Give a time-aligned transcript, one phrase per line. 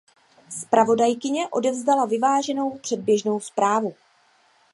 [0.49, 3.95] Zpravodajkyně odevzdala vyváženou předběžnou zprávu.